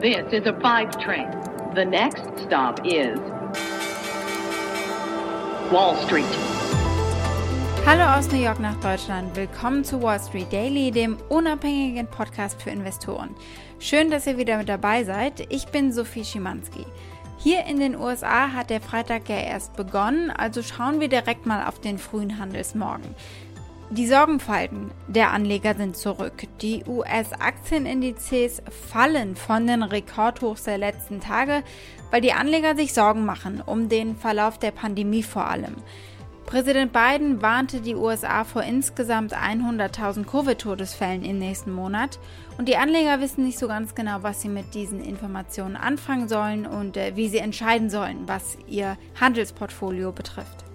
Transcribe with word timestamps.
This 0.00 0.32
is 0.32 0.46
a 0.46 0.58
five 0.62 0.98
train. 0.98 1.28
The 1.74 1.84
next 1.84 2.22
stop 2.46 2.80
is 2.86 3.18
Wall 5.70 5.94
Street. 6.06 6.24
Hallo 7.84 8.18
aus 8.18 8.32
New 8.32 8.42
York 8.42 8.60
nach 8.60 8.80
Deutschland. 8.80 9.36
Willkommen 9.36 9.84
zu 9.84 10.00
Wall 10.00 10.18
Street 10.18 10.50
Daily, 10.50 10.90
dem 10.90 11.18
unabhängigen 11.28 12.06
Podcast 12.06 12.62
für 12.62 12.70
Investoren. 12.70 13.34
Schön, 13.78 14.10
dass 14.10 14.26
ihr 14.26 14.38
wieder 14.38 14.56
mit 14.56 14.70
dabei 14.70 15.04
seid. 15.04 15.44
Ich 15.52 15.66
bin 15.66 15.92
Sophie 15.92 16.24
Schimanski. 16.24 16.86
Hier 17.36 17.66
in 17.66 17.78
den 17.78 17.94
USA 17.94 18.52
hat 18.54 18.70
der 18.70 18.80
Freitag 18.80 19.28
ja 19.28 19.36
erst 19.36 19.76
begonnen, 19.76 20.30
also 20.30 20.62
schauen 20.62 21.00
wir 21.00 21.08
direkt 21.08 21.44
mal 21.44 21.66
auf 21.66 21.78
den 21.78 21.98
frühen 21.98 22.38
Handelsmorgen. 22.38 23.14
Die 23.92 24.06
Sorgenfalten 24.06 24.92
der 25.08 25.32
Anleger 25.32 25.74
sind 25.74 25.96
zurück. 25.96 26.44
Die 26.62 26.84
US-Aktienindizes 26.86 28.62
fallen 28.88 29.34
von 29.34 29.66
den 29.66 29.82
Rekordhochs 29.82 30.62
der 30.62 30.78
letzten 30.78 31.18
Tage, 31.18 31.64
weil 32.12 32.20
die 32.20 32.32
Anleger 32.32 32.76
sich 32.76 32.94
Sorgen 32.94 33.24
machen 33.24 33.60
um 33.60 33.88
den 33.88 34.14
Verlauf 34.14 34.58
der 34.58 34.70
Pandemie 34.70 35.24
vor 35.24 35.46
allem. 35.46 35.74
Präsident 36.46 36.92
Biden 36.92 37.42
warnte 37.42 37.80
die 37.80 37.96
USA 37.96 38.44
vor 38.44 38.62
insgesamt 38.62 39.34
100.000 39.36 40.24
Covid-Todesfällen 40.24 41.24
im 41.24 41.40
nächsten 41.40 41.72
Monat 41.72 42.20
und 42.58 42.68
die 42.68 42.76
Anleger 42.76 43.20
wissen 43.20 43.44
nicht 43.44 43.58
so 43.58 43.66
ganz 43.66 43.96
genau, 43.96 44.18
was 44.22 44.40
sie 44.40 44.48
mit 44.48 44.72
diesen 44.72 45.00
Informationen 45.00 45.74
anfangen 45.74 46.28
sollen 46.28 46.64
und 46.64 46.96
äh, 46.96 47.16
wie 47.16 47.28
sie 47.28 47.38
entscheiden 47.38 47.90
sollen, 47.90 48.28
was 48.28 48.56
ihr 48.68 48.96
Handelsportfolio 49.20 50.12
betrifft. 50.12 50.69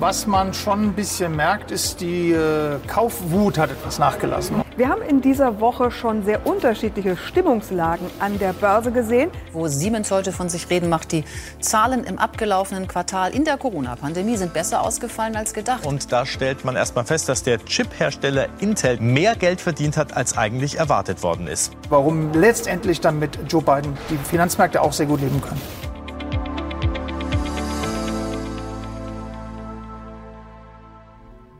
Was 0.00 0.26
man 0.26 0.52
schon 0.52 0.88
ein 0.88 0.92
bisschen 0.92 1.36
merkt, 1.36 1.70
ist, 1.70 2.00
die 2.00 2.32
äh, 2.32 2.78
Kaufwut 2.88 3.58
hat 3.58 3.70
etwas 3.70 4.00
nachgelassen. 4.00 4.62
Wir 4.76 4.88
haben 4.88 5.02
in 5.02 5.20
dieser 5.20 5.60
Woche 5.60 5.92
schon 5.92 6.24
sehr 6.24 6.44
unterschiedliche 6.44 7.16
Stimmungslagen 7.16 8.10
an 8.18 8.40
der 8.40 8.52
Börse 8.54 8.90
gesehen. 8.90 9.30
Wo 9.52 9.68
Siemens 9.68 10.10
heute 10.10 10.32
von 10.32 10.48
sich 10.48 10.68
reden 10.68 10.88
macht, 10.88 11.12
die 11.12 11.24
Zahlen 11.60 12.02
im 12.02 12.18
abgelaufenen 12.18 12.88
Quartal 12.88 13.32
in 13.32 13.44
der 13.44 13.56
Corona-Pandemie 13.56 14.36
sind 14.36 14.52
besser 14.52 14.82
ausgefallen 14.82 15.36
als 15.36 15.54
gedacht. 15.54 15.86
Und 15.86 16.10
da 16.10 16.26
stellt 16.26 16.64
man 16.64 16.74
erstmal 16.74 17.04
fest, 17.04 17.28
dass 17.28 17.44
der 17.44 17.64
Chip-Hersteller 17.64 18.48
Intel 18.58 18.98
mehr 18.98 19.36
Geld 19.36 19.60
verdient 19.60 19.96
hat, 19.96 20.16
als 20.16 20.36
eigentlich 20.36 20.76
erwartet 20.76 21.22
worden 21.22 21.46
ist. 21.46 21.72
Warum 21.88 22.32
letztendlich 22.32 23.00
dann 23.00 23.20
mit 23.20 23.38
Joe 23.48 23.62
Biden 23.62 23.96
die 24.10 24.16
Finanzmärkte 24.16 24.82
auch 24.82 24.92
sehr 24.92 25.06
gut 25.06 25.20
leben 25.20 25.40
können. 25.40 25.83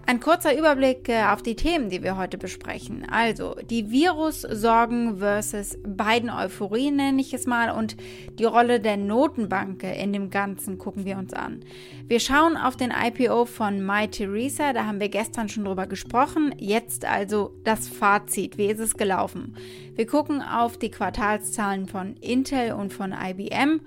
Ein 0.06 0.20
kurzer 0.20 0.56
Überblick 0.56 1.08
äh, 1.08 1.24
auf 1.24 1.40
die 1.40 1.56
Themen, 1.56 1.88
die 1.88 2.02
wir 2.02 2.18
heute 2.18 2.36
besprechen. 2.36 3.06
Also 3.10 3.56
die 3.70 3.90
Virussorgen 3.90 5.16
versus 5.18 5.78
Biden-Euphorie 5.82 6.90
nenne 6.90 7.22
ich 7.22 7.32
es 7.32 7.46
mal 7.46 7.70
und 7.70 7.96
die 8.38 8.44
Rolle 8.44 8.80
der 8.80 8.98
Notenbank 8.98 9.82
in 9.82 10.12
dem 10.12 10.28
Ganzen 10.28 10.76
gucken 10.76 11.06
wir 11.06 11.16
uns 11.16 11.32
an. 11.32 11.64
Wir 12.06 12.20
schauen 12.20 12.58
auf 12.58 12.76
den 12.76 12.92
IPO 12.92 13.46
von 13.46 13.84
My 13.84 14.06
Theresa, 14.06 14.74
da 14.74 14.84
haben 14.84 15.00
wir 15.00 15.08
gestern 15.08 15.48
schon 15.48 15.64
drüber 15.64 15.86
gesprochen. 15.86 16.54
Jetzt 16.58 17.06
also 17.06 17.54
das 17.64 17.88
Fazit, 17.88 18.58
wie 18.58 18.66
ist 18.66 18.80
es 18.80 18.98
gelaufen? 18.98 19.56
Wir 19.94 20.06
gucken 20.06 20.42
auf 20.42 20.76
die 20.76 20.90
Quartalszahlen 20.90 21.86
von 21.86 22.16
Intel 22.18 22.72
und 22.72 22.92
von 22.92 23.12
IBM 23.12 23.80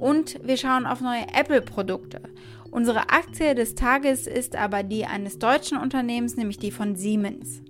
und 0.00 0.40
wir 0.42 0.56
schauen 0.56 0.86
auf 0.86 1.00
neue 1.00 1.26
Apple-Produkte. 1.34 2.20
Unsere 2.70 3.10
Aktie 3.10 3.54
des 3.54 3.74
Tages 3.74 4.26
ist 4.26 4.56
aber 4.56 4.82
die 4.82 5.04
eines 5.04 5.38
deutschen 5.38 5.78
Unternehmens, 5.78 6.36
nämlich 6.36 6.58
die 6.58 6.70
von 6.70 6.96
Siemens. 6.96 7.62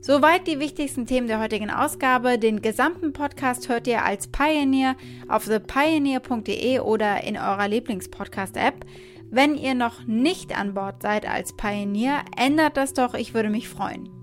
Soweit 0.00 0.48
die 0.48 0.58
wichtigsten 0.58 1.06
Themen 1.06 1.28
der 1.28 1.40
heutigen 1.40 1.70
Ausgabe. 1.70 2.38
Den 2.38 2.60
gesamten 2.60 3.12
Podcast 3.12 3.68
hört 3.68 3.86
ihr 3.86 4.04
als 4.04 4.26
Pioneer 4.26 4.96
auf 5.28 5.44
thepioneer.de 5.44 6.80
oder 6.80 7.22
in 7.22 7.36
eurer 7.36 7.68
Lieblingspodcast-App. 7.68 8.84
Wenn 9.30 9.54
ihr 9.54 9.74
noch 9.74 10.04
nicht 10.06 10.58
an 10.58 10.74
Bord 10.74 11.02
seid 11.02 11.26
als 11.26 11.56
Pioneer, 11.56 12.22
ändert 12.36 12.76
das 12.76 12.94
doch, 12.94 13.14
ich 13.14 13.32
würde 13.32 13.48
mich 13.48 13.68
freuen. 13.68 14.21